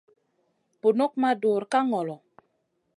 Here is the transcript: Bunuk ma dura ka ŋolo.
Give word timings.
Bunuk 0.81 1.13
ma 1.21 1.29
dura 1.41 1.65
ka 1.71 1.79
ŋolo. 1.89 2.15